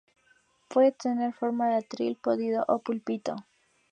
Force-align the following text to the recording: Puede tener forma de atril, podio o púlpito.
Puede 0.67 0.93
tener 0.93 1.31
forma 1.31 1.67
de 1.69 1.75
atril, 1.75 2.15
podio 2.15 2.65
o 2.67 2.79
púlpito. 2.79 3.35